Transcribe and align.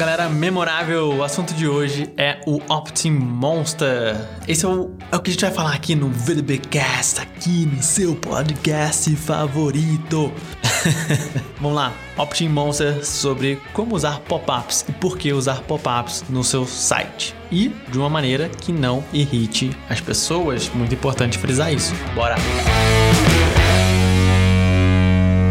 galera 0.00 0.30
memorável, 0.30 1.14
o 1.14 1.22
assunto 1.22 1.52
de 1.52 1.68
hoje 1.68 2.10
é 2.16 2.40
o 2.46 2.58
Optim 2.72 3.10
Monster. 3.10 4.16
Esse 4.48 4.64
é 4.64 4.68
o, 4.68 4.96
é 5.12 5.16
o 5.16 5.20
que 5.20 5.28
a 5.28 5.32
gente 5.34 5.42
vai 5.42 5.50
falar 5.50 5.74
aqui 5.74 5.94
no 5.94 6.08
VDBcast, 6.08 7.20
aqui 7.20 7.66
no 7.66 7.82
seu 7.82 8.16
podcast 8.16 9.14
favorito. 9.14 10.32
Vamos 11.60 11.76
lá, 11.76 11.92
Optim 12.16 12.48
Monster 12.48 13.04
sobre 13.04 13.60
como 13.74 13.94
usar 13.94 14.20
pop-ups 14.20 14.86
e 14.88 14.92
por 14.92 15.18
que 15.18 15.34
usar 15.34 15.60
pop-ups 15.64 16.24
no 16.30 16.42
seu 16.42 16.64
site. 16.64 17.34
E 17.52 17.68
de 17.68 17.98
uma 17.98 18.08
maneira 18.08 18.48
que 18.48 18.72
não 18.72 19.04
irrite 19.12 19.70
as 19.86 20.00
pessoas, 20.00 20.70
muito 20.70 20.94
importante 20.94 21.36
frisar 21.36 21.74
isso. 21.74 21.92
Bora! 22.14 22.36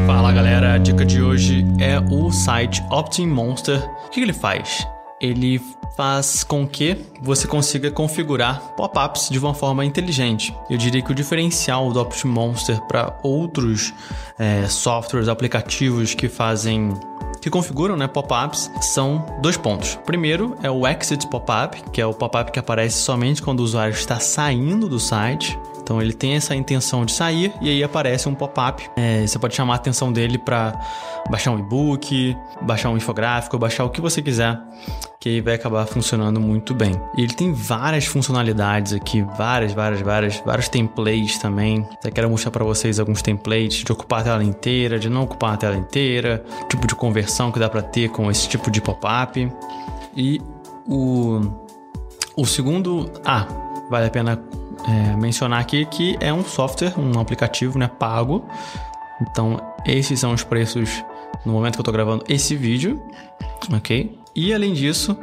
Fala 0.09 0.31
galera, 0.31 0.73
a 0.73 0.77
dica 0.79 1.05
de 1.05 1.21
hoje 1.21 1.63
é 1.77 1.99
o 1.99 2.31
site 2.31 2.83
Optim 2.89 3.27
Monster. 3.27 3.77
O 4.07 4.09
que 4.09 4.19
ele 4.19 4.33
faz? 4.33 4.87
Ele 5.21 5.61
faz 5.95 6.43
com 6.43 6.67
que 6.67 6.97
você 7.21 7.47
consiga 7.47 7.91
configurar 7.91 8.59
pop-ups 8.75 9.29
de 9.29 9.37
uma 9.37 9.53
forma 9.53 9.85
inteligente. 9.85 10.51
Eu 10.67 10.79
diria 10.79 11.03
que 11.03 11.11
o 11.11 11.15
diferencial 11.15 11.93
do 11.93 12.01
Optim 12.01 12.27
Monster 12.27 12.81
para 12.87 13.19
outros 13.21 13.93
é, 14.39 14.65
softwares, 14.65 15.29
aplicativos 15.29 16.15
que 16.15 16.27
fazem 16.27 16.91
que 17.39 17.51
configuram 17.51 17.95
né, 17.95 18.07
pop-ups 18.07 18.71
são 18.81 19.23
dois 19.43 19.57
pontos. 19.57 19.93
Primeiro 20.07 20.57
é 20.63 20.71
o 20.71 20.87
Exit 20.87 21.27
Pop-up, 21.27 21.83
que 21.91 22.01
é 22.01 22.05
o 22.05 22.15
pop-up 22.15 22.51
que 22.51 22.57
aparece 22.57 22.97
somente 22.97 23.43
quando 23.43 23.59
o 23.59 23.63
usuário 23.63 23.93
está 23.93 24.19
saindo 24.19 24.89
do 24.89 24.99
site. 24.99 25.55
Então 25.89 25.99
ele 25.99 26.13
tem 26.13 26.35
essa 26.35 26.55
intenção 26.55 27.03
de 27.03 27.11
sair 27.11 27.51
e 27.59 27.67
aí 27.67 27.83
aparece 27.83 28.29
um 28.29 28.35
pop-up. 28.35 28.87
É, 28.95 29.25
você 29.25 29.39
pode 29.39 29.55
chamar 29.55 29.73
a 29.73 29.75
atenção 29.77 30.13
dele 30.13 30.37
para 30.37 30.79
baixar 31.31 31.49
um 31.49 31.57
e-book, 31.57 32.37
baixar 32.61 32.91
um 32.91 32.97
infográfico, 32.97 33.57
baixar 33.57 33.85
o 33.85 33.89
que 33.89 33.99
você 33.99 34.21
quiser, 34.21 34.55
que 35.19 35.29
aí 35.29 35.41
vai 35.41 35.55
acabar 35.55 35.87
funcionando 35.87 36.39
muito 36.39 36.75
bem. 36.75 36.93
E 37.17 37.23
ele 37.23 37.33
tem 37.33 37.51
várias 37.51 38.05
funcionalidades 38.05 38.93
aqui, 38.93 39.23
várias, 39.35 39.73
várias, 39.73 40.01
várias, 40.01 40.37
vários 40.45 40.69
templates 40.69 41.39
também. 41.39 41.83
Eu 42.03 42.11
quero 42.11 42.29
mostrar 42.29 42.51
para 42.51 42.63
vocês 42.63 42.99
alguns 42.99 43.23
templates 43.23 43.83
de 43.83 43.91
ocupar 43.91 44.19
a 44.19 44.23
tela 44.25 44.43
inteira, 44.43 44.99
de 44.99 45.09
não 45.09 45.23
ocupar 45.23 45.55
a 45.55 45.57
tela 45.57 45.75
inteira, 45.75 46.45
tipo 46.69 46.85
de 46.85 46.93
conversão 46.93 47.51
que 47.51 47.57
dá 47.57 47.67
para 47.67 47.81
ter 47.81 48.09
com 48.09 48.29
esse 48.29 48.47
tipo 48.47 48.69
de 48.69 48.79
pop-up. 48.79 49.51
E 50.15 50.39
o 50.87 51.41
o 52.35 52.45
segundo, 52.45 53.11
ah, 53.25 53.45
vale 53.89 54.05
a 54.05 54.09
pena 54.09 54.41
é, 54.89 55.15
mencionar 55.15 55.59
aqui 55.59 55.85
que 55.85 56.17
é 56.19 56.33
um 56.33 56.43
software, 56.43 56.93
um 56.97 57.19
aplicativo 57.19 57.77
né, 57.77 57.87
pago. 57.87 58.43
Então, 59.21 59.61
esses 59.85 60.19
são 60.19 60.33
os 60.33 60.43
preços 60.43 61.03
no 61.45 61.53
momento 61.53 61.73
que 61.73 61.79
eu 61.79 61.83
estou 61.83 61.93
gravando 61.93 62.23
esse 62.27 62.55
vídeo, 62.55 63.01
ok? 63.71 64.17
E 64.35 64.53
além 64.53 64.73
disso, 64.73 65.17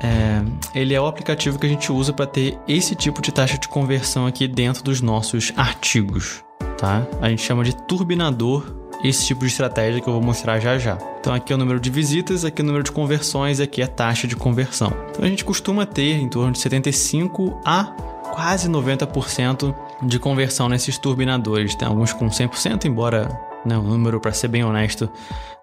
é, 0.00 0.42
ele 0.74 0.94
é 0.94 1.00
o 1.00 1.06
aplicativo 1.06 1.58
que 1.58 1.66
a 1.66 1.68
gente 1.68 1.90
usa 1.90 2.12
para 2.12 2.26
ter 2.26 2.58
esse 2.68 2.94
tipo 2.94 3.20
de 3.20 3.32
taxa 3.32 3.58
de 3.58 3.68
conversão 3.68 4.26
aqui 4.26 4.46
dentro 4.46 4.82
dos 4.84 5.00
nossos 5.00 5.52
artigos, 5.56 6.44
tá? 6.76 7.06
A 7.20 7.28
gente 7.28 7.42
chama 7.42 7.64
de 7.64 7.74
turbinador 7.74 8.76
esse 9.02 9.26
tipo 9.26 9.40
de 9.40 9.46
estratégia 9.46 10.00
que 10.00 10.08
eu 10.08 10.12
vou 10.12 10.22
mostrar 10.22 10.58
já 10.58 10.78
já. 10.78 10.98
Então 11.20 11.32
aqui 11.32 11.52
é 11.52 11.56
o 11.56 11.58
número 11.58 11.78
de 11.78 11.90
visitas, 11.90 12.44
aqui 12.44 12.62
é 12.62 12.64
o 12.64 12.66
número 12.66 12.84
de 12.84 12.92
conversões, 12.92 13.60
aqui 13.60 13.80
é 13.80 13.84
a 13.84 13.88
taxa 13.88 14.26
de 14.26 14.36
conversão. 14.36 14.92
Então 15.10 15.24
a 15.24 15.28
gente 15.28 15.44
costuma 15.44 15.86
ter 15.86 16.14
em 16.14 16.28
torno 16.28 16.52
de 16.52 16.58
75 16.58 17.60
a 17.64 17.94
quase 18.38 18.68
90% 18.68 19.74
de 20.00 20.16
conversão 20.20 20.68
nesses 20.68 20.96
turbinadores. 20.96 21.74
Tem 21.74 21.88
alguns 21.88 22.12
com 22.12 22.28
100%, 22.28 22.84
embora 22.84 23.28
né, 23.66 23.76
o 23.76 23.82
número, 23.82 24.20
para 24.20 24.30
ser 24.30 24.46
bem 24.46 24.62
honesto, 24.62 25.10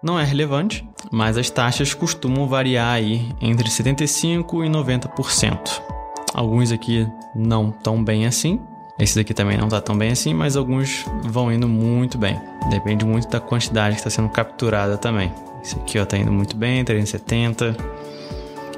não 0.02 0.20
é 0.20 0.24
relevante, 0.24 0.86
mas 1.10 1.38
as 1.38 1.48
taxas 1.48 1.94
costumam 1.94 2.46
variar 2.46 2.92
aí 2.92 3.32
entre 3.40 3.70
75% 3.70 4.62
e 4.62 4.68
90%. 4.68 5.82
Alguns 6.34 6.70
aqui 6.70 7.08
não 7.34 7.70
tão 7.70 8.04
bem 8.04 8.26
assim, 8.26 8.60
esse 8.98 9.16
daqui 9.16 9.32
também 9.32 9.56
não 9.56 9.68
está 9.68 9.80
tão 9.80 9.96
bem 9.96 10.10
assim, 10.10 10.34
mas 10.34 10.54
alguns 10.54 11.06
vão 11.22 11.50
indo 11.50 11.66
muito 11.66 12.18
bem. 12.18 12.38
Depende 12.68 13.06
muito 13.06 13.26
da 13.30 13.40
quantidade 13.40 13.94
que 13.94 14.00
está 14.00 14.10
sendo 14.10 14.28
capturada 14.28 14.98
também. 14.98 15.32
Esse 15.62 15.76
aqui 15.76 15.96
está 15.96 16.18
indo 16.18 16.30
muito 16.30 16.54
bem, 16.54 16.84
370. 16.84 17.74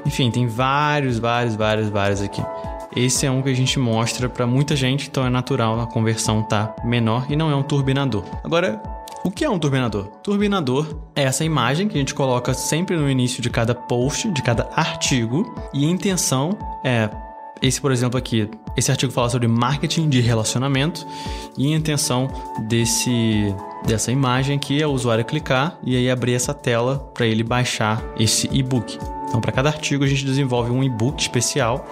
Enfim, 0.05 0.31
tem 0.31 0.47
vários, 0.47 1.19
vários, 1.19 1.55
vários, 1.57 1.89
vários 1.89 2.21
aqui. 2.21 2.41
Esse 2.99 3.25
é 3.25 3.31
um 3.31 3.41
que 3.41 3.47
a 3.47 3.53
gente 3.53 3.79
mostra 3.79 4.27
para 4.27 4.45
muita 4.45 4.75
gente, 4.75 5.07
então 5.07 5.25
é 5.25 5.29
natural 5.29 5.79
a 5.79 5.87
conversão 5.87 6.43
tá 6.43 6.75
menor 6.83 7.27
e 7.29 7.35
não 7.35 7.49
é 7.49 7.55
um 7.55 7.63
turbinador. 7.63 8.25
Agora, 8.43 8.83
o 9.23 9.31
que 9.31 9.45
é 9.45 9.49
um 9.49 9.57
turbinador? 9.57 10.07
Turbinador 10.21 10.99
é 11.15 11.23
essa 11.23 11.45
imagem 11.45 11.87
que 11.87 11.95
a 11.95 11.97
gente 11.97 12.13
coloca 12.13 12.53
sempre 12.53 12.97
no 12.97 13.09
início 13.09 13.41
de 13.41 13.49
cada 13.49 13.73
post, 13.73 14.29
de 14.31 14.43
cada 14.43 14.69
artigo, 14.75 15.55
e 15.73 15.85
a 15.85 15.89
intenção 15.89 16.57
é 16.83 17.09
esse, 17.61 17.79
por 17.79 17.89
exemplo, 17.93 18.19
aqui, 18.19 18.49
esse 18.75 18.91
artigo 18.91 19.13
fala 19.13 19.29
sobre 19.29 19.47
marketing 19.47 20.09
de 20.09 20.19
relacionamento 20.19 21.07
e 21.57 21.73
a 21.73 21.77
intenção 21.77 22.27
desse 22.67 23.55
dessa 23.85 24.11
imagem 24.11 24.57
aqui 24.57 24.83
é 24.83 24.85
o 24.85 24.91
usuário 24.91 25.23
clicar 25.23 25.79
e 25.85 25.95
aí 25.95 26.11
abrir 26.11 26.33
essa 26.33 26.53
tela 26.53 26.97
para 27.13 27.25
ele 27.25 27.43
baixar 27.43 28.03
esse 28.19 28.49
e-book. 28.51 28.99
Então, 29.29 29.39
para 29.39 29.53
cada 29.53 29.69
artigo 29.69 30.03
a 30.03 30.07
gente 30.07 30.25
desenvolve 30.25 30.69
um 30.69 30.83
e-book 30.83 31.21
especial 31.21 31.87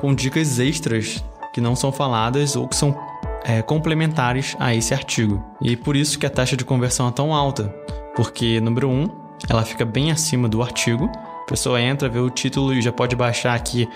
com 0.00 0.14
dicas 0.14 0.58
extras 0.58 1.22
que 1.52 1.60
não 1.60 1.76
são 1.76 1.92
faladas 1.92 2.56
ou 2.56 2.66
que 2.66 2.74
são 2.74 2.98
é, 3.44 3.60
complementares 3.60 4.56
a 4.58 4.74
esse 4.74 4.94
artigo. 4.94 5.44
E 5.60 5.76
por 5.76 5.94
isso 5.94 6.18
que 6.18 6.24
a 6.24 6.30
taxa 6.30 6.56
de 6.56 6.64
conversão 6.64 7.06
é 7.08 7.10
tão 7.10 7.34
alta, 7.34 7.68
porque, 8.16 8.58
número 8.60 8.88
um, 8.88 9.04
ela 9.46 9.62
fica 9.62 9.84
bem 9.84 10.10
acima 10.10 10.48
do 10.48 10.62
artigo. 10.62 11.10
A 11.42 11.46
pessoa 11.46 11.80
entra, 11.80 12.08
vê 12.08 12.18
o 12.18 12.30
título 12.30 12.72
e 12.72 12.80
já 12.80 12.90
pode 12.90 13.14
baixar 13.14 13.54
aqui 13.54 13.86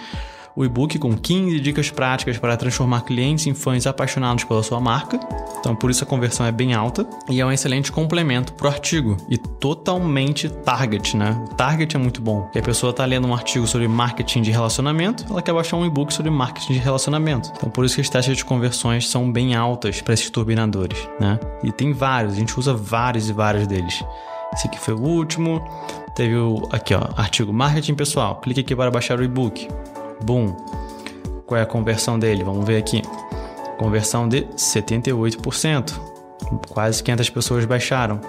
o 0.57 0.65
e-book 0.65 0.99
com 0.99 1.17
15 1.17 1.59
dicas 1.61 1.91
práticas 1.91 2.39
para 2.39 2.57
transformar 2.57 3.03
clientes 3.03 3.47
em 3.47 3.55
fãs 3.55 3.87
apaixonados 3.87 4.45
pela 4.45 4.63
sua 4.63 4.81
marca. 4.81 5.19
Então, 5.59 5.75
por 5.75 5.91
isso 5.91 6.05
a 6.05 6.07
conversão 6.07 6.47
é 6.47 6.53
bem 6.53 6.75
alta 6.75 7.07
e 7.29 7.41
é 7.41 7.47
um 7.47 7.51
excelente 7.51 7.91
complemento 7.91 8.53
para 8.53 8.67
o 8.67 8.71
artigo 8.71 9.17
e 9.29 9.37
totalmente 9.37 10.49
target, 10.49 11.17
né? 11.17 11.43
O 11.51 11.55
target 11.55 11.97
é 11.97 11.99
muito 11.99 12.21
bom. 12.21 12.49
E 12.55 12.59
a 12.59 12.63
pessoa 12.63 12.91
está 12.91 13.05
lendo 13.05 13.27
um 13.27 13.35
artigo 13.35 13.67
sobre 13.67 13.89
marketing 13.89 14.43
de 14.43 14.51
relacionamento, 14.51 15.25
ela 15.29 15.43
quer 15.43 15.53
baixar 15.53 15.77
um 15.77 15.87
e-book 15.87 16.13
sobre 16.13 16.31
marketing 16.31 16.75
de 16.75 16.79
relacionamento. 16.79 17.53
Então, 17.57 17.69
por 17.69 17.85
isso 17.85 17.97
que 17.97 18.01
as 18.01 18.09
taxas 18.09 18.37
de 18.37 18.45
conversões 18.45 19.09
são 19.09 19.31
bem 19.31 19.55
altas 19.57 20.01
para 20.03 20.15
esses 20.15 20.31
turbinadores, 20.31 21.09
né? 21.19 21.41
E 21.63 21.73
tem 21.73 21.93
vários, 21.93 22.35
a 22.35 22.37
gente 22.37 22.59
usa 22.59 22.75
vários 22.75 23.29
e 23.29 23.33
vários 23.33 23.67
deles. 23.67 24.05
Esse 24.53 24.69
aqui 24.69 24.79
foi 24.79 24.95
o 24.95 25.01
último. 25.01 25.61
Teve 26.15 26.37
o 26.37 26.69
aqui, 26.71 26.95
ó, 26.95 27.09
artigo 27.17 27.53
marketing 27.53 27.95
pessoal. 27.95 28.37
Clique 28.37 28.61
aqui 28.61 28.77
para 28.77 28.89
baixar 28.91 29.19
o 29.19 29.25
e-book. 29.25 29.69
Boom. 30.23 30.55
Qual 31.47 31.59
é 31.59 31.63
a 31.63 31.67
conversão 31.67 32.19
dele? 32.19 32.45
Vamos 32.45 32.67
ver 32.67 32.79
aqui. 32.79 33.03
Conversão 33.79 34.29
de 34.29 34.43
78%. 34.57 35.93
Quase 36.69 37.03
500 37.03 37.31
pessoas 37.31 37.65
baixaram. 37.65 38.21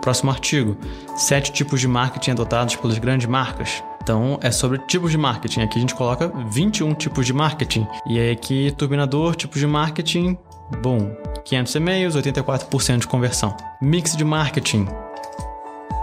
Próximo 0.00 0.30
artigo. 0.30 0.76
Sete 1.16 1.52
tipos 1.52 1.80
de 1.80 1.88
marketing 1.88 2.32
adotados 2.32 2.76
pelas 2.76 2.98
grandes 2.98 3.26
marcas. 3.26 3.82
Então, 4.02 4.38
é 4.42 4.50
sobre 4.50 4.78
tipos 4.78 5.10
de 5.10 5.16
marketing. 5.16 5.62
Aqui 5.62 5.78
a 5.78 5.80
gente 5.80 5.94
coloca 5.94 6.30
21 6.50 6.92
tipos 6.94 7.24
de 7.24 7.32
marketing. 7.32 7.86
E 8.06 8.18
aí 8.18 8.30
aqui, 8.30 8.70
turbinador, 8.76 9.34
tipos 9.34 9.58
de 9.58 9.66
marketing. 9.66 10.36
Bom, 10.82 11.16
500 11.44 11.74
e-mails, 11.74 12.16
84% 12.16 12.98
de 12.98 13.06
conversão. 13.06 13.56
Mix 13.80 14.14
de 14.14 14.24
marketing. 14.24 14.86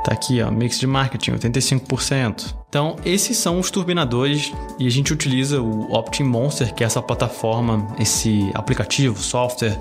Tá 0.03 0.13
aqui, 0.13 0.41
ó, 0.41 0.49
mix 0.49 0.79
de 0.79 0.87
marketing, 0.87 1.33
85%. 1.33 2.55
Então, 2.67 2.95
esses 3.05 3.37
são 3.37 3.59
os 3.59 3.69
turbinadores 3.69 4.51
e 4.79 4.87
a 4.87 4.89
gente 4.89 5.13
utiliza 5.13 5.61
o 5.61 5.93
Optim 5.93 6.23
Monster, 6.23 6.73
que 6.73 6.83
é 6.83 6.87
essa 6.87 7.01
plataforma, 7.01 7.87
esse 7.99 8.49
aplicativo, 8.55 9.21
software, 9.21 9.79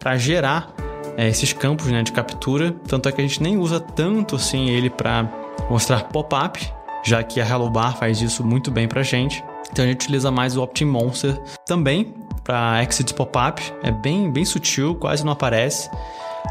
para 0.00 0.16
gerar 0.16 0.74
é, 1.16 1.28
esses 1.28 1.52
campos 1.52 1.86
né, 1.86 2.02
de 2.02 2.10
captura. 2.10 2.74
Tanto 2.88 3.08
é 3.08 3.12
que 3.12 3.20
a 3.20 3.24
gente 3.26 3.42
nem 3.42 3.56
usa 3.56 3.78
tanto 3.78 4.36
assim 4.36 4.70
ele 4.70 4.90
para 4.90 5.30
mostrar 5.70 6.04
pop-up, 6.04 6.60
já 7.04 7.22
que 7.22 7.40
a 7.40 7.48
Hello 7.48 7.70
Bar 7.70 7.96
faz 7.96 8.20
isso 8.20 8.44
muito 8.44 8.72
bem 8.72 8.88
para 8.88 9.02
gente. 9.02 9.44
Então 9.70 9.84
a 9.84 9.88
gente 9.88 10.02
utiliza 10.02 10.30
mais 10.30 10.56
o 10.56 10.62
Optim 10.62 10.84
Monster 10.84 11.40
também 11.64 12.14
para 12.42 12.82
exit 12.82 13.14
pop-up. 13.14 13.62
É 13.82 13.92
bem, 13.92 14.30
bem 14.30 14.44
sutil, 14.44 14.94
quase 14.96 15.24
não 15.24 15.32
aparece 15.32 15.88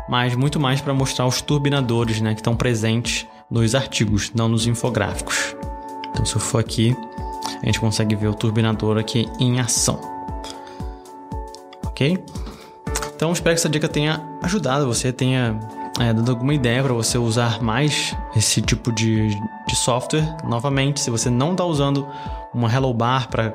mas 0.08 0.36
muito 0.36 0.60
mais 0.60 0.82
para 0.82 0.94
mostrar 0.94 1.26
os 1.26 1.42
turbinadores 1.42 2.22
né, 2.22 2.34
que 2.34 2.40
estão 2.40 2.56
presentes 2.56 3.28
nos 3.50 3.76
artigos, 3.76 4.32
não 4.34 4.48
nos 4.48 4.68
infográficos. 4.68 5.56
Então, 6.10 6.26
se 6.26 6.36
eu 6.36 6.42
for 6.42 6.60
aqui, 6.60 6.96
a 7.62 7.66
gente 7.66 7.80
consegue 7.80 8.16
ver 8.16 8.28
o 8.28 8.34
turbinador 8.34 8.98
aqui 8.98 9.30
em 9.40 9.60
ação. 9.60 10.00
Ok? 11.86 12.24
Então, 13.16 13.32
espero 13.32 13.56
que 13.56 13.60
essa 13.60 13.70
dica 13.70 13.88
tenha 13.88 14.22
ajudado 14.42 14.86
você, 14.86 15.12
tenha 15.12 15.60
é, 16.00 16.14
dado 16.14 16.32
alguma 16.32 16.54
ideia 16.54 16.84
para 16.84 16.94
você 16.94 17.18
usar 17.18 17.62
mais 17.62 18.16
esse 18.36 18.62
tipo 18.62 18.92
de, 18.92 19.30
de 19.68 19.76
software. 19.76 20.38
Novamente, 20.44 21.00
se 21.00 21.10
você 21.10 21.30
não 21.30 21.52
está 21.52 21.64
usando 21.64 22.08
uma 22.54 22.72
Hello 22.72 22.94
Bar 22.94 23.30
para 23.30 23.54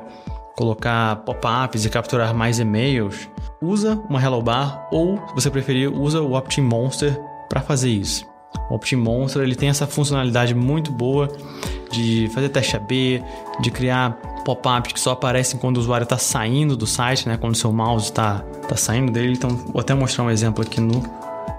colocar 0.59 1.15
pop-ups 1.23 1.85
e 1.85 1.89
capturar 1.89 2.35
mais 2.35 2.59
e-mails, 2.59 3.29
usa 3.61 3.95
uma 4.09 4.21
Hello 4.21 4.41
Bar 4.41 4.89
ou, 4.91 5.17
se 5.29 5.33
você 5.33 5.49
preferir, 5.49 5.89
usa 5.89 6.21
o 6.21 6.37
Optim 6.37 6.59
Monster 6.59 7.17
para 7.47 7.61
fazer 7.61 7.89
isso. 7.89 8.27
O 8.69 8.75
Optim 8.75 8.97
Monster 8.97 9.41
ele 9.41 9.55
tem 9.55 9.69
essa 9.69 9.87
funcionalidade 9.87 10.53
muito 10.53 10.91
boa 10.91 11.27
de 11.27 11.69
de 11.91 12.27
fazer 12.29 12.49
teste 12.49 12.75
AB, 12.75 13.23
de 13.59 13.71
criar 13.71 14.11
pop-ups 14.45 14.93
que 14.93 14.99
só 14.99 15.11
aparecem 15.11 15.59
quando 15.59 15.77
o 15.77 15.79
usuário 15.79 16.03
está 16.03 16.17
saindo 16.17 16.75
do 16.75 16.85
site, 16.85 17.27
né? 17.27 17.37
Quando 17.37 17.53
o 17.53 17.57
seu 17.57 17.71
mouse 17.71 18.05
está 18.05 18.39
tá 18.67 18.75
saindo 18.75 19.11
dele. 19.11 19.33
Então, 19.33 19.49
vou 19.49 19.81
até 19.81 19.93
mostrar 19.93 20.23
um 20.23 20.29
exemplo 20.29 20.63
aqui 20.63 20.79
no, 20.79 21.03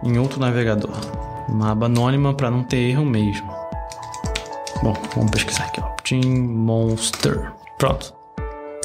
em 0.05 0.19
outro 0.19 0.39
navegador. 0.39 0.95
Uma 1.49 1.73
aba 1.73 1.87
anônima 1.87 2.33
para 2.33 2.51
não 2.51 2.63
ter 2.63 2.91
erro 2.91 3.05
mesmo. 3.05 3.51
Bom, 4.83 4.95
vamos 5.15 5.31
pesquisar 5.33 5.65
aqui, 5.65 5.81
Optin 5.81 6.21
Monster. 6.21 7.53
Pronto. 7.77 8.20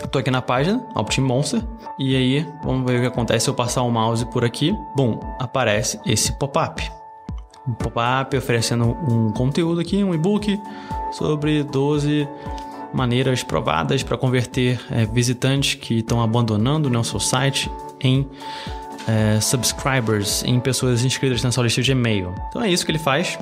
Estou 0.06 0.20
aqui 0.20 0.32
na 0.32 0.42
página, 0.42 0.86
Optin 0.96 1.22
Monster. 1.22 1.62
E 2.00 2.16
aí, 2.16 2.48
vamos 2.64 2.90
ver 2.90 3.00
o 3.00 3.02
que 3.02 3.08
acontece 3.08 3.46
se 3.46 3.50
eu 3.50 3.54
passar 3.54 3.82
o 3.82 3.92
mouse 3.92 4.26
por 4.28 4.46
aqui. 4.46 4.74
Bom, 4.96 5.20
aparece 5.40 6.00
esse 6.06 6.32
pop-up. 6.34 6.82
Um 7.68 7.74
pop-up 7.74 8.38
oferecendo 8.38 8.86
um 9.10 9.32
conteúdo 9.32 9.82
aqui, 9.82 10.04
um 10.04 10.14
e-book 10.14 10.60
sobre 11.12 11.64
12 11.64 12.28
maneiras 12.94 13.44
provadas 13.44 14.04
para 14.04 14.18
converter 14.18 14.80
é, 14.92 15.06
visitantes 15.06 15.76
que 15.76 15.96
estão 15.96 16.22
abandonando 16.22 16.90
né, 16.90 16.98
o 16.98 17.04
seu 17.04 17.20
site 17.20 17.70
em 18.00 18.28
é, 19.08 19.40
subscribers, 19.42 20.44
em 20.44 20.60
pessoas 20.60 21.04
inscritas 21.04 21.44
na 21.44 21.52
sua 21.52 21.64
lista 21.64 21.82
de 21.82 21.92
e-mail. 21.92 22.34
Então 22.50 22.62
é 22.62 22.70
isso 22.70 22.86
que 22.86 22.92
ele 22.92 23.00
faz. 23.00 23.38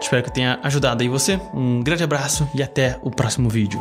Espero 0.00 0.22
que 0.22 0.30
tenha 0.30 0.60
ajudado 0.62 1.02
aí 1.02 1.08
você. 1.08 1.40
Um 1.52 1.82
grande 1.82 2.04
abraço 2.04 2.48
e 2.54 2.62
até 2.62 2.98
o 3.02 3.10
próximo 3.10 3.48
vídeo. 3.48 3.80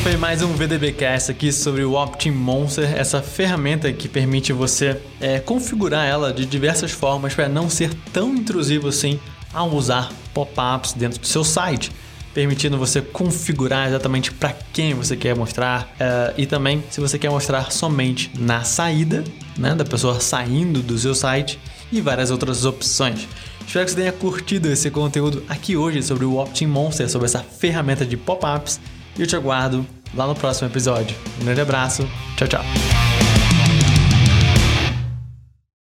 Esse 0.00 0.08
foi 0.08 0.16
mais 0.16 0.40
um 0.40 0.54
VDBcast 0.54 1.30
aqui 1.30 1.52
sobre 1.52 1.84
o 1.84 1.92
Optim 1.92 2.30
Monster, 2.30 2.90
essa 2.96 3.20
ferramenta 3.20 3.92
que 3.92 4.08
permite 4.08 4.50
você 4.50 4.98
é, 5.20 5.38
configurar 5.40 6.06
ela 6.06 6.32
de 6.32 6.46
diversas 6.46 6.90
formas 6.90 7.34
para 7.34 7.50
não 7.50 7.68
ser 7.68 7.92
tão 8.10 8.34
intrusivo 8.34 8.88
assim 8.88 9.20
ao 9.52 9.68
usar 9.70 10.10
pop-ups 10.32 10.94
dentro 10.94 11.20
do 11.20 11.26
seu 11.26 11.44
site 11.44 11.92
permitindo 12.32 12.78
você 12.78 13.02
configurar 13.02 13.88
exatamente 13.88 14.32
para 14.32 14.56
quem 14.72 14.94
você 14.94 15.16
quer 15.16 15.36
mostrar 15.36 15.82
uh, 15.82 16.34
e 16.38 16.46
também 16.46 16.82
se 16.88 16.98
você 17.00 17.18
quer 17.18 17.28
mostrar 17.28 17.70
somente 17.70 18.30
na 18.38 18.62
saída, 18.64 19.22
né, 19.58 19.74
da 19.74 19.84
pessoa 19.84 20.18
saindo 20.18 20.80
do 20.80 20.96
seu 20.96 21.14
site 21.14 21.58
e 21.92 22.00
várias 22.00 22.30
outras 22.30 22.64
opções. 22.64 23.28
Espero 23.66 23.84
que 23.84 23.90
você 23.90 23.96
tenha 23.98 24.12
curtido 24.12 24.70
esse 24.70 24.90
conteúdo 24.90 25.42
aqui 25.48 25.76
hoje 25.76 26.02
sobre 26.02 26.24
o 26.24 26.38
Optim 26.38 26.66
Monster, 26.66 27.10
sobre 27.10 27.26
essa 27.26 27.40
ferramenta 27.40 28.06
de 28.06 28.16
pop-ups 28.16 28.80
e 29.20 29.22
eu 29.22 29.26
te 29.26 29.36
aguardo 29.36 29.86
lá 30.14 30.26
no 30.26 30.34
próximo 30.34 30.68
episódio. 30.68 31.14
Um 31.40 31.44
grande 31.44 31.60
abraço, 31.60 32.08
tchau, 32.36 32.48
tchau. 32.48 32.99